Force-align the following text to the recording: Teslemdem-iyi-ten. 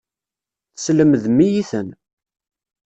Teslemdem-iyi-ten. 0.73 1.89